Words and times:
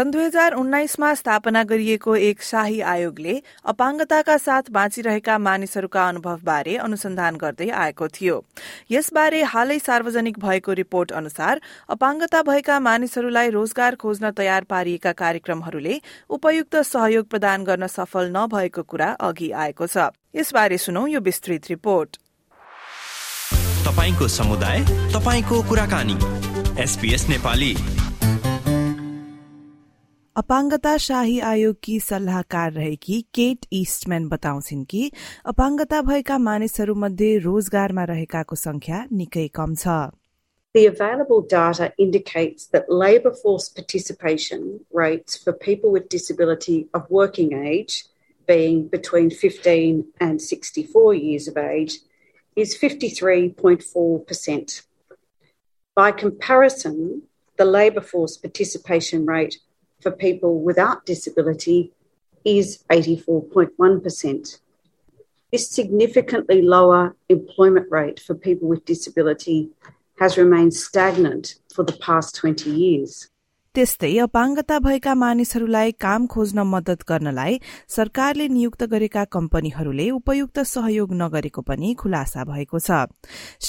सन् 0.00 0.10
दुई 0.10 0.24
हजार 0.24 0.52
उन्नाइसमा 0.52 1.12
स्थापना 1.14 1.62
गरिएको 1.64 2.14
एक 2.18 2.42
शाही 2.42 2.80
आयोगले 2.90 3.32
अपाङ्गताका 3.64 4.36
साथ 4.36 4.70
बाँचिरहेका 4.72 5.36
मानिसहरूका 5.38 6.04
अनुभवबारे 6.08 6.76
अनुसन्धान 6.76 7.36
गर्दै 7.36 7.68
आएको 7.80 8.08
थियो। 8.08 8.38
यसबारे 8.90 9.42
हालै 9.44 9.78
सार्वजनिक 9.80 10.38
भएको 10.38 10.72
रिपोर्ट 10.72 11.12
अनुसार 11.12 11.60
अपाङ्गता 11.90 12.42
भएका 12.42 12.80
मानिसहरूलाई 12.80 13.50
रोजगार 13.50 14.00
खोज्न 14.00 14.30
तयार 14.32 14.64
पारिएका 14.64 15.12
कार्यक्रमहरूले 15.12 16.00
उपयुक्त 16.30 16.82
सहयोग 16.86 17.28
प्रदान 17.28 17.64
गर्न 17.64 17.92
सफल 17.92 18.32
नभएको 18.32 18.82
कुरा 18.88 19.12
अघि 19.20 19.50
आएको 19.60 19.86
छ। 19.86 20.10
यसबारे 20.34 20.78
सुनौ 20.80 21.06
यो 21.12 21.20
विस्तृत 21.20 21.72
रिपोर्ट। 21.76 22.20
तपाईँको 23.84 24.28
समुदाय 24.32 24.84
तपाईँको 25.12 25.62
कुराकानी। 25.68 26.20
एसपीएस 26.82 27.28
नेपाली। 27.28 27.74
अपाङ्गता 30.39 30.95
शाही 31.01 31.35
आयोगकी 31.49 31.93
सल्लाहकार 32.05 32.71
रहेकी 32.73 33.19
केट 33.35 33.65
इस्टम्यान 33.73 34.27
बताउँछिन् 34.29 34.83
कि 34.93 35.03
अपाङ्गता 35.51 36.01
भएका 36.09 36.37
मानिसहरूमध्ये 36.47 37.37
रोजगारमा 37.45 38.03
रहेकाको 38.11 38.55
संख्या 38.61 38.99
निकै 39.21 39.47
कम 39.59 39.75
छ 39.83 39.95
The 40.75 40.87
available 40.87 41.41
data 41.41 41.93
indicates 41.97 42.65
that 42.73 42.89
labour 42.89 43.31
force 43.31 43.69
participation 43.69 44.81
rates 44.91 45.37
for 45.37 45.53
people 45.53 45.93
with 45.93 46.09
disability 46.09 46.89
of 46.93 47.09
working 47.09 47.53
age, 47.53 48.03
being 48.45 48.89
between 48.89 49.29
15 49.29 50.03
and 50.19 50.41
64 50.41 51.13
years 51.13 51.47
of 51.47 51.55
age, 51.55 51.99
is 52.57 52.77
53.4%. 52.77 54.81
By 55.95 56.11
comparison, 56.11 57.21
the 57.57 57.63
labour 57.63 58.01
force 58.01 58.35
participation 58.35 59.25
rate 59.25 59.59
for 60.00 60.10
people 60.10 60.60
without 60.60 61.06
disability 61.06 61.92
is 62.44 62.84
84.1%. 62.90 64.60
This 65.52 65.68
significantly 65.68 66.62
lower 66.62 67.16
employment 67.28 67.90
rate 67.90 68.20
for 68.20 68.34
people 68.34 68.68
with 68.68 68.84
disability 68.84 69.70
has 70.18 70.38
remained 70.38 70.74
stagnant 70.74 71.56
for 71.74 71.84
the 71.84 71.94
past 71.94 72.36
20 72.36 72.70
years. 72.70 73.28
त्यस्तै 73.74 74.08
अपाङ्गता 74.22 74.76
भएका 74.84 75.12
मानिसहरूलाई 75.18 75.90
काम 76.04 76.24
खोज्न 76.30 76.62
मद्दत 76.70 77.02
गर्नलाई 77.10 77.58
सरकारले 77.96 78.46
नियुक्त 78.54 78.82
गरेका 78.94 79.22
कम्पनीहरूले 79.36 80.06
उपयुक्त 80.14 80.58
सहयोग 80.70 81.12
नगरेको 81.20 81.62
पनि 81.68 81.92
खुलासा 82.00 82.46
भएको 82.48 82.80
छ। 82.86 82.98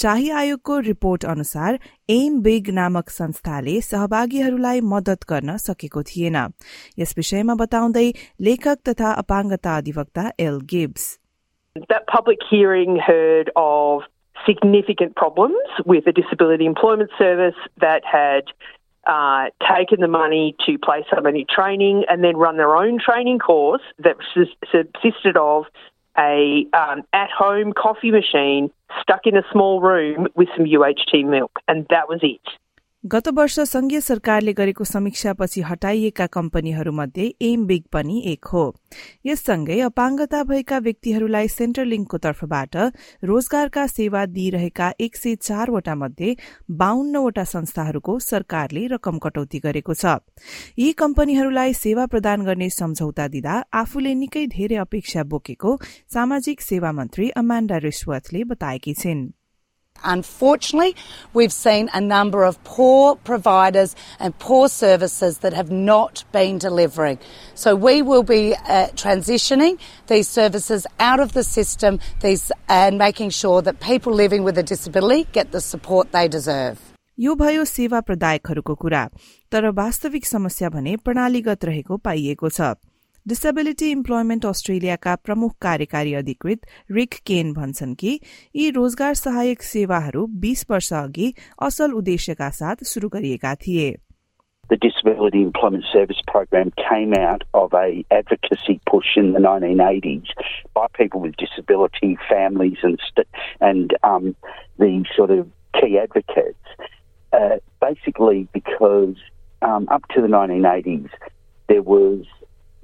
शाही 0.00 0.30
आयोगको 0.40 0.78
रिपोर्ट 0.88 1.26
अनुसार 1.34 1.78
एम 2.16 2.40
बिग 2.48 2.72
नामक 2.80 3.14
संस्थाले 3.18 3.76
सहभागीहरूलाई 3.90 4.82
मद्दत 4.94 5.28
गर्न 5.30 5.56
सकेको 5.66 6.02
थिएन। 6.10 6.40
यस 6.98 7.14
विषयमा 7.20 7.58
बताउँदै 7.62 8.06
लेखक 8.48 8.84
तथा 8.90 9.14
अपाङ्गता 9.24 9.78
अधिवक्ता 9.84 10.28
L 10.48 10.60
Gibbs. 10.74 11.06
That 11.94 12.10
public 12.16 12.50
hearing 12.50 13.00
heard 13.06 13.54
of 13.56 14.10
significant 14.36 15.18
problems 15.24 15.82
with 15.86 16.04
the 16.06 16.18
Disability 16.22 16.72
Employment 16.74 17.18
Service 17.18 17.66
that 17.80 18.14
had 18.18 18.56
uh, 19.06 19.46
taken 19.60 20.00
the 20.00 20.08
money 20.08 20.54
to 20.66 20.78
place 20.78 21.04
somebody 21.12 21.40
in 21.40 21.46
training 21.48 22.04
and 22.08 22.22
then 22.22 22.36
run 22.36 22.56
their 22.56 22.76
own 22.76 22.98
training 22.98 23.38
course 23.38 23.82
that 23.98 24.16
subsisted 24.70 25.36
of 25.36 25.64
a 26.18 26.66
um, 26.74 27.02
at-home 27.12 27.72
coffee 27.72 28.10
machine 28.10 28.70
stuck 29.00 29.26
in 29.26 29.36
a 29.36 29.42
small 29.50 29.80
room 29.80 30.28
with 30.34 30.48
some 30.56 30.66
UHT 30.66 31.24
milk, 31.24 31.58
and 31.66 31.86
that 31.90 32.08
was 32.08 32.20
it. 32.22 32.40
गत 33.04 33.28
वर्ष 33.28 33.58
संघीय 33.60 34.00
सरकारले 34.00 34.52
गरेको 34.52 34.84
समीक्षापछि 34.84 35.60
हटाइएका 35.60 36.26
कम्पनीहरूमध्ये 36.26 37.24
am 37.42 37.64
big 37.66 37.82
पनि 37.92 38.20
एक 38.26 38.46
हो। 38.46 38.62
यससँगै 39.26 39.78
अपाङ्गता 39.80 40.42
भएका 40.42 40.78
व्यक्तिहरूलाई 40.78 41.48
सेन्ट्रल 41.48 41.88
लिङ्कको 41.88 42.18
तर्फबाट 42.18 42.76
रोजगारका 43.24 43.86
सेवा 43.86 44.24
दिइरहेका 44.26 44.92
एक 45.00 45.16
सय 45.16 45.34
चारवटा 45.42 45.94
मध्ये 45.94 46.36
बाहन्नवटा 46.70 47.44
संस्थाहरूको 47.44 48.18
सरकारले 48.20 48.86
रकम 48.86 49.18
कटौती 49.18 49.58
गरेको 49.58 49.94
छ। 49.94 50.16
यी 50.78 50.92
कम्पनीहरूलाई 50.94 51.72
सेवा 51.74 52.06
प्रदान 52.06 52.46
गर्ने 52.46 52.70
सम्झौता 52.70 53.28
दिँदा 53.28 53.62
आफूले 53.82 54.14
निकै 54.14 54.46
धेरै 54.46 54.82
अपेक्षा 54.86 55.22
बोकेको 55.26 55.76
सामाजिक 56.14 56.60
सेवा 56.62 56.92
मन्त्री 56.92 57.30
अमान्डा 57.36 57.76
रिश्वतले 57.82 58.44
बताएकी 58.46 58.94
छिन्। 58.94 59.30
Unfortunately, 60.07 60.95
we've 61.33 61.51
seen 61.51 61.89
a 61.93 61.99
number 61.99 62.43
of 62.43 62.63
poor 62.63 63.15
providers 63.15 63.95
and 64.19 64.37
poor 64.39 64.69
services 64.69 65.39
that 65.39 65.53
have 65.53 65.69
not 65.69 66.23
been 66.31 66.57
delivering. 66.57 67.19
So 67.55 67.75
we 67.75 68.01
will 68.01 68.23
be 68.23 68.55
uh, 68.55 68.87
transitioning 68.95 69.79
these 70.07 70.27
services 70.29 70.87
out 70.99 71.19
of 71.19 71.33
the 71.33 71.43
system 71.43 71.99
these, 72.21 72.51
and 72.69 72.97
making 72.97 73.31
sure 73.31 73.61
that 73.61 73.81
people 73.81 74.13
living 74.13 74.43
with 74.43 74.57
a 74.57 74.63
disability 74.63 75.27
get 75.33 75.51
the 75.51 75.61
support 75.61 76.11
they 76.11 76.27
deserve. 76.27 76.79
यो 77.19 77.33
भयो 77.35 77.63
सेवा 77.65 77.99
प्रदायकहरूको 78.07 78.73
कुरा 78.81 79.03
तर 79.51 79.67
वास्तविक 79.77 80.25
समस्या 80.25 80.69
भने 80.69 80.95
प्रणालीगत 81.05 81.65
रहेको 81.65 81.97
पाइएको 82.07 82.49
छ 82.57 82.75
डिसेबिलिटी 83.27 83.89
इम्प्लोइमेन्ट 83.91 84.45
अस्ट्रेलियाका 84.45 85.15
प्रमुख 85.27 85.55
कार्यकारी 85.61 86.13
अधिकृत 86.13 86.59
रिक 86.97 87.15
केन 87.27 87.51
भन्छन् 87.53 87.95
कि 87.99 88.19
यी 88.55 88.69
रोजगार 88.77 89.13
सहायक 89.21 89.63
सेवाहरू 89.69 90.25
बीस 90.43 90.65
वर्ष 90.69 90.91
अघि 90.99 91.31
असल 91.67 91.91
उद्देश्यका 92.01 92.49
साथ 92.59 92.83
शुरू 92.93 93.09
गरिएका 93.15 93.55
थिए 93.67 93.95
The 94.69 94.77
Disability 94.83 95.41
Employment 95.41 95.85
Service 95.89 96.21
Program 96.29 96.71
came 96.79 97.13
out 97.13 97.43
of 97.53 97.73
a 97.73 98.03
advocacy 98.11 98.73
push 98.89 99.11
in 99.15 99.31
the 99.31 99.39
1980s 99.39 100.33
by 100.73 100.87
people 100.93 101.21
with 101.21 101.37
disability, 101.37 102.17
families, 102.29 102.83
and 102.83 102.99
st- 103.05 103.27
and 103.61 103.95
um, 104.03 104.35
the 104.77 104.89
sort 105.15 105.31
of 105.31 105.47
key 105.79 105.97
advocates. 105.97 106.75
Uh, 107.31 107.57
basically, 107.79 108.49
because 108.51 109.15
um, 109.61 109.87
up 109.89 110.03
to 110.09 110.21
the 110.21 110.27
1980s, 110.27 111.09
there 111.69 111.81
was 111.81 112.25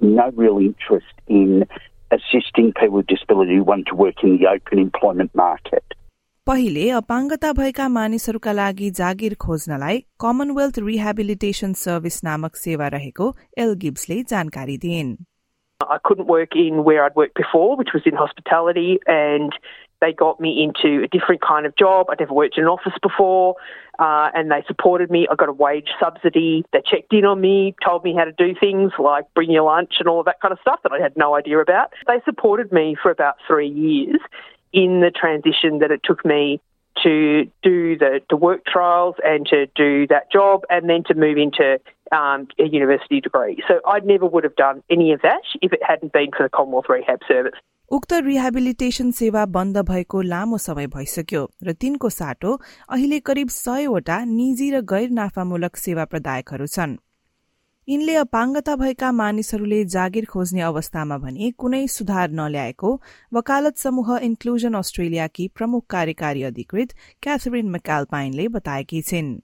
no 0.00 0.30
real 0.36 0.58
interest 0.58 1.14
in 1.28 1.66
assisting 2.10 2.72
people 2.72 2.96
with 2.98 3.06
disability 3.06 3.56
who 3.56 3.64
want 3.64 3.86
to 3.86 3.94
work 3.94 4.22
in 4.22 4.38
the 4.38 4.48
open 4.48 4.78
employment 4.78 5.34
market. 5.34 5.84
पहिले 6.46 6.88
अपाङ्गता 6.96 7.52
भएका 7.58 7.86
मानिसहरूका 7.88 8.52
लागि 8.52 8.88
जागिर 8.96 9.34
खोज्नलाई 9.44 10.00
Commonwealth 10.20 10.78
rehabilitation 10.86 11.72
service 11.82 12.18
नामक 12.24 12.56
सेवा 12.62 12.88
रहेको 12.94 13.28
L 13.64 13.72
गिब्सले 13.84 14.22
जानकारी 14.32 14.76
दिइन् 14.82 15.14
I 15.80 15.96
couldn't 16.08 16.28
work 16.32 16.54
in 16.64 16.84
where 16.84 17.04
I'd 17.04 17.16
worked 17.16 17.34
before, 17.34 17.76
which 17.78 17.94
was 17.94 18.06
in 18.10 18.14
hospitality, 18.16 18.98
and 19.06 19.56
they 20.01 20.13
got 20.13 20.39
me 20.39 20.63
into 20.63 21.03
a 21.03 21.07
different 21.07 21.41
kind 21.41 21.65
of 21.65 21.75
job. 21.75 22.07
I'd 22.09 22.19
never 22.19 22.33
worked 22.33 22.57
in 22.57 22.63
an 22.63 22.69
office 22.69 22.93
before, 23.01 23.55
uh, 23.99 24.29
and 24.33 24.51
they 24.51 24.63
supported 24.67 25.09
me. 25.09 25.27
I 25.29 25.35
got 25.35 25.49
a 25.49 25.53
wage 25.53 25.89
subsidy. 25.99 26.65
They 26.71 26.81
checked 26.85 27.13
in 27.13 27.25
on 27.25 27.41
me, 27.41 27.75
told 27.85 28.03
me 28.03 28.15
how 28.15 28.25
to 28.25 28.31
do 28.31 28.53
things 28.59 28.91
like 28.99 29.25
bring 29.33 29.51
your 29.51 29.63
lunch 29.63 29.95
and 29.99 30.07
all 30.07 30.19
of 30.19 30.25
that 30.25 30.41
kind 30.41 30.51
of 30.51 30.59
stuff 30.61 30.79
that 30.83 30.91
I 30.91 31.01
had 31.01 31.15
no 31.17 31.35
idea 31.35 31.59
about. 31.59 31.93
They 32.07 32.21
supported 32.25 32.71
me 32.71 32.95
for 33.01 33.11
about 33.11 33.35
three 33.47 33.69
years 33.69 34.19
in 34.71 35.01
the 35.01 35.11
transition 35.11 35.79
that 35.79 35.91
it 35.91 36.01
took 36.03 36.23
me 36.23 36.61
to 37.03 37.45
do 37.63 37.97
the, 37.97 38.19
the 38.29 38.35
work 38.35 38.65
trials 38.65 39.15
and 39.23 39.45
to 39.47 39.67
do 39.75 40.07
that 40.07 40.31
job 40.31 40.61
and 40.69 40.89
then 40.89 41.03
to 41.07 41.13
move 41.13 41.37
into 41.37 41.79
um, 42.11 42.47
a 42.59 42.67
university 42.67 43.21
degree. 43.21 43.63
So 43.67 43.79
I 43.85 43.99
never 44.01 44.25
would 44.25 44.43
have 44.43 44.55
done 44.55 44.83
any 44.89 45.11
of 45.13 45.21
that 45.21 45.41
if 45.61 45.73
it 45.73 45.81
hadn't 45.83 46.13
been 46.13 46.31
for 46.35 46.43
the 46.43 46.49
Commonwealth 46.49 46.89
Rehab 46.89 47.27
Service. 47.27 47.59
उक्त 47.91 48.13
rehabilitation 48.23 49.11
सेवा 49.11 49.45
बन्द 49.53 49.77
भएको 49.85 50.21
लामो 50.21 50.57
समय 50.59 50.87
भइसक्यो 50.95 51.41
र 51.63 51.73
तिनको 51.81 52.09
साटो 52.11 52.51
अहिले 52.89 53.19
करिब 53.29 53.49
सयवटा 53.55 54.17
निजी 54.33 54.69
र 54.71 54.81
गैर 54.91 55.09
नाफामूलक 55.19 55.77
सेवा 55.83 56.05
प्रदायकहरू 56.11 56.67
छन् 56.75 56.95
यिनले 57.87 58.15
अपाङ्गता 58.15 58.75
भएका 58.75 59.11
मानिसहरूले 59.19 59.83
जागिर 59.91 60.25
खोज्ने 60.31 60.61
अवस्थामा 60.61 61.17
भने 61.25 61.51
कुनै 61.57 61.81
सुधार 61.89 62.29
नल्याएको 62.39 62.91
वकालत 63.33 63.77
समूह 63.83 64.17
इन्क्लुजन 64.23 64.73
अस्ट्रेलियाकी 64.79 65.47
प्रमुख 65.55 65.85
कार्यकारी 65.89 66.43
अधिकृत 66.49 66.93
क्याथरिन 67.23 67.69
मेकालपाइनले 67.71 68.47
बताएकी 68.55 69.01
छिन् 69.07 69.37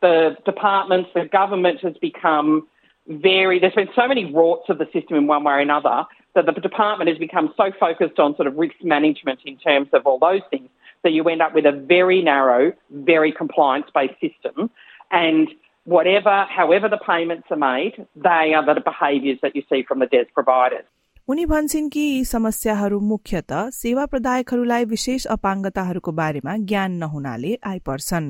the 0.00 0.36
departments, 0.44 1.10
the 1.14 1.24
government 1.24 1.80
has 1.82 1.94
become 2.00 2.68
very, 3.08 3.58
there's 3.58 3.74
been 3.74 3.88
so 3.94 4.08
many 4.08 4.32
rorts 4.32 4.68
of 4.68 4.78
the 4.78 4.86
system 4.92 5.16
in 5.16 5.26
one 5.26 5.44
way 5.44 5.54
or 5.54 5.60
another 5.60 6.04
that 6.34 6.46
the 6.46 6.52
department 6.52 7.08
has 7.08 7.18
become 7.18 7.52
so 7.56 7.70
focused 7.78 8.18
on 8.18 8.34
sort 8.36 8.48
of 8.48 8.56
risk 8.56 8.74
management 8.82 9.40
in 9.44 9.56
terms 9.56 9.88
of 9.92 10.06
all 10.06 10.18
those 10.18 10.42
things 10.50 10.68
that 11.04 11.12
you 11.12 11.22
end 11.24 11.42
up 11.42 11.54
with 11.54 11.66
a 11.66 11.72
very 11.72 12.22
narrow, 12.22 12.72
very 12.90 13.32
compliance 13.32 13.86
based 13.94 14.18
system. 14.20 14.70
And 15.10 15.48
whatever, 15.84 16.46
however 16.48 16.88
the 16.88 16.98
payments 16.98 17.46
are 17.50 17.56
made, 17.56 18.06
they 18.16 18.52
are 18.56 18.64
the 18.64 18.80
behaviours 18.80 19.38
that 19.42 19.54
you 19.54 19.62
see 19.70 19.84
from 19.86 20.00
the 20.00 20.06
DES 20.06 20.26
providers. 20.34 20.84
उनी 21.28 21.44
भन्छन् 21.46 21.88
कि 21.90 22.00
यी 22.00 22.24
समस्याहरू 22.28 22.98
मुख्यत 23.00 23.52
सेवा 23.74 24.04
प्रदायकहरूलाई 24.12 24.84
विशेष 24.84 25.24
अपाङ्गताहरूको 25.34 26.12
बारेमा 26.18 26.56
ज्ञान 26.70 26.98
नहुनाले 27.02 27.52
आइपर्छन् 27.70 28.26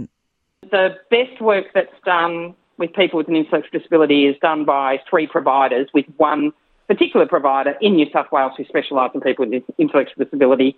the 0.63 0.97
best 1.09 1.41
work 1.41 1.65
that's 1.73 1.93
done 2.05 2.53
with 2.77 2.93
people 2.93 3.17
with 3.17 3.27
an 3.27 3.35
intellectual 3.35 3.79
disability 3.79 4.25
is 4.25 4.35
done 4.41 4.65
by 4.65 4.99
three 5.09 5.27
providers, 5.27 5.89
with 5.93 6.05
one 6.17 6.51
particular 6.87 7.25
provider 7.25 7.75
in 7.81 7.95
New 7.95 8.07
South 8.11 8.31
Wales 8.31 8.53
who 8.57 8.65
specialise 8.65 9.11
in 9.13 9.21
people 9.21 9.45
with 9.47 9.63
intellectual 9.77 10.23
disability. 10.23 10.77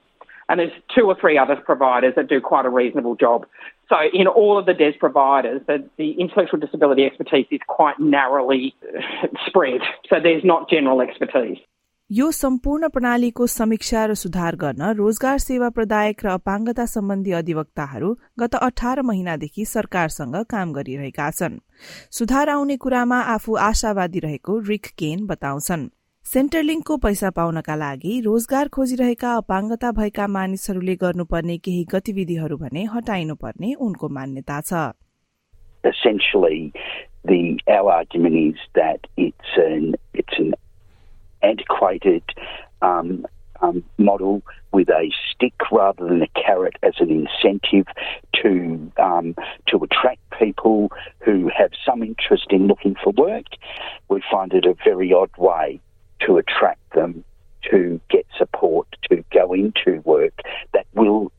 And 0.49 0.59
there's 0.59 0.71
two 0.93 1.05
or 1.05 1.15
three 1.19 1.37
other 1.37 1.55
providers 1.55 2.13
that 2.15 2.27
do 2.27 2.41
quite 2.41 2.65
a 2.65 2.69
reasonable 2.69 3.15
job. 3.15 3.45
So 3.87 3.95
in 4.13 4.27
all 4.27 4.57
of 4.57 4.65
the 4.65 4.73
DES 4.73 4.95
providers, 4.99 5.61
the, 5.67 5.87
the 5.97 6.11
intellectual 6.13 6.59
disability 6.59 7.05
expertise 7.05 7.45
is 7.51 7.61
quite 7.67 7.99
narrowly 7.99 8.75
spread. 9.45 9.81
So 10.09 10.19
there's 10.19 10.43
not 10.43 10.69
general 10.69 11.01
expertise. 11.01 11.59
यो 12.11 12.29
सम्पूर्ण 12.35 12.87
प्रणालीको 12.91 13.45
समीक्षा 13.47 13.99
र 14.05 14.13
सुधार 14.19 14.55
गर्न 14.61 14.87
रोजगार 14.95 15.37
सेवा 15.39 15.67
प्रदायक 15.75 16.23
र 16.25 16.29
अपाङ्गता 16.29 16.85
सम्बन्धी 16.93 17.31
अधिवक्ताहरू 17.31 18.09
गत 18.39 18.55
अठार 18.57 19.01
महिनादेखि 19.09 19.63
सरकारसँग 19.65 20.35
काम 20.51 20.73
गरिरहेका 20.73 21.29
छन्। 21.31 21.55
सुधार 22.11 22.49
आउने 22.49 22.75
कुरामा 22.83 23.19
आफू 23.35 23.55
आशावादी 23.67 24.19
रहेको 24.25 24.57
रिक 24.69 24.87
केन 24.99 25.25
बताउँछन्। 25.25 25.87
सेन्टरलिङ्कको 26.25 26.97
पैसा 27.05 27.29
पाउनका 27.37 27.75
लागि 27.75 28.19
रोजगार 28.25 28.67
खोजिरहेका 28.75 29.31
अपाङ्गता 29.43 29.91
भएका 29.99 30.25
मानिसहरूले 30.35 30.95
गर्नुपर्ने 31.03 31.57
केही 31.63 31.85
गतिविधिहरू 31.93 32.57
भने 32.57 32.83
हटाइनुपर्ने 32.95 33.73
उनको 33.87 34.09
मान्यता 34.17 34.59
छ। 34.61 34.83
The 37.23 37.39
our 37.69 37.89
argument 37.93 38.35
is 38.35 38.61
that 38.75 39.07
it's 39.15 39.55
an 39.55 39.95
it's 40.13 40.39
an 40.39 40.53
antiquated 41.43 42.23
um, 42.81 43.25
um, 43.61 43.83
model 43.97 44.41
with 44.71 44.89
a 44.89 45.11
stick 45.29 45.53
rather 45.71 46.05
than 46.05 46.21
a 46.21 46.27
carrot 46.27 46.75
as 46.83 46.93
an 46.99 47.09
incentive 47.09 47.85
to 48.41 48.91
um, 48.97 49.35
to 49.67 49.77
attract 49.83 50.21
people 50.39 50.91
who 51.19 51.49
have 51.55 51.71
some 51.85 52.01
interest 52.01 52.47
in 52.49 52.67
looking 52.67 52.95
for 53.03 53.11
work. 53.11 53.45
We 54.09 54.23
find 54.31 54.53
it 54.53 54.65
a 54.65 54.75
very 54.83 55.13
odd 55.13 55.31
way 55.37 55.79
to 56.21 56.37
attract 56.37 56.93
them 56.93 57.23
to 57.69 57.99
get 58.09 58.25
support 58.37 58.87
to 59.09 59.23
go 59.31 59.53
into 59.53 60.01
work 60.03 60.41
that 60.73 60.87
will 60.93 61.31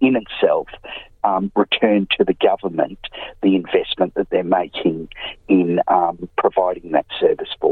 in 0.00 0.16
itself 0.16 0.66
um, 1.24 1.52
return 1.54 2.08
to 2.18 2.24
the 2.24 2.34
government 2.34 2.98
the 3.42 3.54
investment 3.54 4.14
that 4.14 4.28
they're 4.30 4.42
making 4.42 5.08
in 5.48 5.80
um, 5.88 6.28
providing 6.36 6.92
that 6.92 7.06
service 7.20 7.54
for. 7.60 7.71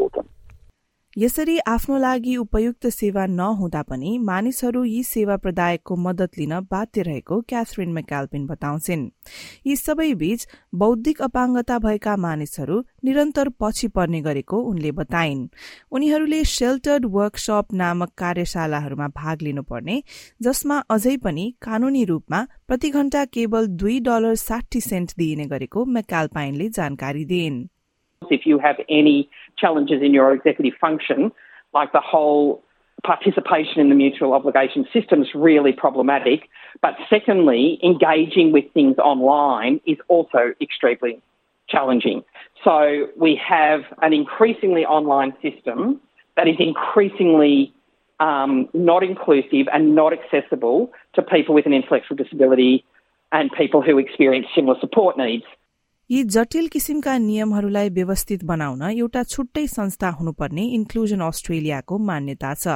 यसरी 1.21 1.59
आफ्नो 1.69 1.97
लागि 1.99 2.35
उपयुक्त 2.37 2.87
सेवा 2.89 3.25
नहुँदा 3.29 3.81
पनि 3.83 4.11
मानिसहरू 4.19 4.85
यी 4.85 5.03
सेवा 5.03 5.37
प्रदायकको 5.37 5.97
मदत 5.97 6.39
लिन 6.39 6.53
बाध्य 6.71 7.03
रहेको 7.03 7.41
क्याथरिन 7.41 7.91
मेकाल्पिन 7.93 8.47
बताउँछिन्। 8.47 9.03
यी 9.67 9.75
सबै 9.77 10.15
बीच 10.15 10.47
बौद्धिक 10.75 11.21
अपाङ्गता 11.23 11.79
भएका 11.79 12.17
मानिसहरू 12.17 12.79
निरन्तर 13.05 13.49
पछि 13.61 13.89
पर्ने 13.89 14.21
गरेको 14.21 14.61
उनले 14.71 14.93
बताइन्। 14.93 15.43
उनीहरूले 15.93 16.45
शेल्टर्ड 16.45 17.05
वर्कशप 17.17 17.75
नामक 17.75 18.13
कार्यशालाहरूमा 18.19 19.09
भाग 19.17 19.43
लिनुपर्ने 19.43 20.03
जसमा 20.43 20.79
अझै 20.89 21.17
पनि 21.17 21.45
कानूनी 21.63 22.05
रूपमा 22.05 22.41
प्रति 22.69 22.91
घण्टा 22.91 23.25
केवल 23.35 23.67
दुई 23.83 23.99
डलर 24.09 24.35
साठी 24.45 24.81
सेन्ट 24.81 25.13
दिइने 25.19 25.47
गरेको 25.47 25.85
मेकाल्पाइनले 25.99 26.69
जानकारी 26.71 27.25
दिइन्। 27.25 27.61
If 28.29 28.45
you 28.45 28.59
have 28.59 28.77
any 28.89 29.31
challenges 29.57 30.03
in 30.03 30.13
your 30.13 30.33
executive 30.33 30.75
function, 30.81 31.33
like 31.73 31.93
the 31.93 32.01
whole 32.01 32.63
participation 33.03 33.81
in 33.81 33.89
the 33.89 33.95
mutual 33.95 34.35
obligation 34.35 34.87
system 34.93 35.23
is 35.23 35.29
really 35.35 35.73
problematic. 35.73 36.49
But 36.83 36.97
secondly, 37.09 37.79
engaging 37.83 38.53
with 38.53 38.65
things 38.75 38.99
online 38.99 39.81
is 39.87 39.97
also 40.09 40.53
extremely 40.61 41.23
challenging. 41.69 42.23
So 42.63 43.09
we 43.17 43.41
have 43.47 43.83
an 44.03 44.13
increasingly 44.13 44.85
online 44.85 45.33
system 45.41 46.01
that 46.37 46.47
is 46.47 46.57
increasingly 46.59 47.73
um, 48.19 48.69
not 48.75 49.03
inclusive 49.03 49.67
and 49.73 49.95
not 49.95 50.13
accessible 50.13 50.93
to 51.15 51.23
people 51.23 51.55
with 51.55 51.65
an 51.65 51.73
intellectual 51.73 52.17
disability 52.17 52.85
and 53.33 53.51
people 53.53 53.81
who 53.81 53.97
experience 53.99 54.47
similar 54.55 54.79
support 54.79 55.17
needs. 55.17 55.45
यी 56.11 56.23
जटिल 56.25 56.67
किसिमका 56.69 57.17
नियमहरूलाई 57.19 57.91
व्यवस्थित 57.91 58.43
बनाउन 58.45 58.83
एउटा 58.83 59.23
छुट्टै 59.23 59.67
संस्था 59.67 60.09
हुनुपर्ने 60.11 60.62
inclusion 60.79 61.21
अस्ट्रेलियाको 61.21 61.99
मान्यता 61.99 62.55
छ। 62.55 62.75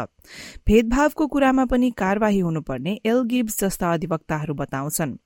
भेदभावको 0.67 1.27
कुरामा 1.27 1.65
पनि 1.65 1.91
कार्यवाही 1.99 2.39
हुनुपर्ने 2.39 2.93
एल 3.05 3.23
गिब्स 3.25 3.59
जस्ता 3.61 3.93
अधिवक्ताहरू 3.93 4.55
बताउँछन्। 4.55 5.17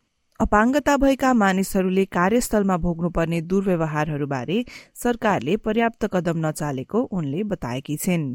अपाङ्गता 0.40 0.96
भएका 0.96 1.34
मानिसहरूले 1.34 2.04
कार्यस्थलमा 2.18 2.76
भोग्नुपर्ने 2.78 3.40
दुर्व्यवहारहरूबारे 3.52 4.64
सरकारले 4.96 5.56
पर्याप्त 5.60 6.10
कदम 6.12 6.46
नचालेको 6.46 7.02
उनले 7.12 7.44
बताएकी 7.44 7.96
छिन्। 7.96 8.26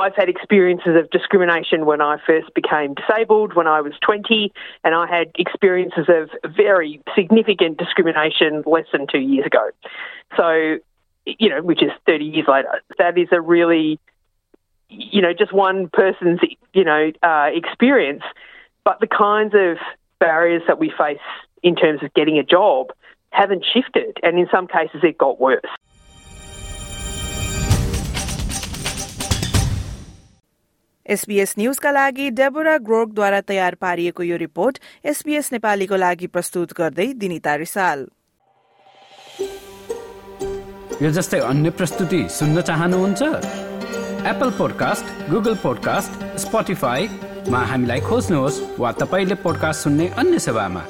I've 0.00 0.14
had 0.14 0.28
experiences 0.28 0.94
of 0.94 1.10
discrimination 1.10 1.84
when 1.84 2.00
I 2.00 2.18
first 2.24 2.54
became 2.54 2.94
disabled 2.94 3.54
when 3.54 3.66
I 3.66 3.80
was 3.80 3.94
20, 4.00 4.52
and 4.84 4.94
I 4.94 5.08
had 5.08 5.32
experiences 5.34 6.06
of 6.08 6.30
very 6.54 7.02
significant 7.16 7.78
discrimination 7.78 8.62
less 8.64 8.84
than 8.92 9.08
two 9.08 9.18
years 9.18 9.44
ago. 9.44 9.70
So, 10.36 10.78
you 11.26 11.48
know, 11.48 11.62
which 11.62 11.82
is 11.82 11.90
30 12.06 12.26
years 12.26 12.46
later. 12.46 12.80
That 12.98 13.18
is 13.18 13.26
a 13.32 13.40
really, 13.40 13.98
you 14.88 15.20
know, 15.20 15.32
just 15.32 15.52
one 15.52 15.88
person's, 15.88 16.38
you 16.72 16.84
know, 16.84 17.10
uh, 17.24 17.48
experience. 17.52 18.22
But 18.84 19.00
the 19.00 19.08
kinds 19.08 19.54
of 19.54 19.78
barriers 20.20 20.62
that 20.68 20.78
we 20.78 20.92
face 20.96 21.18
in 21.64 21.74
terms 21.74 22.04
of 22.04 22.14
getting 22.14 22.38
a 22.38 22.44
job 22.44 22.92
haven't 23.30 23.64
shifted, 23.64 24.18
and 24.22 24.38
in 24.38 24.46
some 24.52 24.68
cases 24.68 25.00
it 25.02 25.18
got 25.18 25.40
worse. 25.40 25.66
SBS 31.08 31.54
न्यूजका 31.58 31.90
लागि 31.90 32.30
Deborah 32.30 32.76
ग्रोकद्वारा 32.78 33.40
तयार 33.40 33.74
पारिएको 33.74 34.22
यो 34.22 34.36
report 34.36 34.78
SBS 35.04 35.52
नेपालीको 35.52 35.96
लागि 35.96 36.26
प्रस्तुत 36.26 36.72
गर्दै 36.72 37.06
दिनिता 37.14 37.54
रिसाल। 37.54 38.08
यो 41.02 41.10
जस्तै 41.10 41.38
अन्य 41.40 41.70
प्रस्तुति 41.70 42.20
सुन्न 42.30 42.60
चाहनुहुन्छ? 42.60 43.22
एप्पल 44.26 44.50
पोडकास्ट 44.50 45.30
गुगल 45.30 45.54
पोडकास्ट 45.54 46.38
स्पोटिफाईमा 46.38 47.60
हामीलाई 47.64 48.00
खोज्नुहोस् 48.00 48.62
वा 48.78 48.92
तपाईँले 48.92 49.34
पोडकास्ट 49.44 49.82
सुन्ने 49.82 50.08
अन्य 50.18 50.38
सेवामा। 50.38 50.82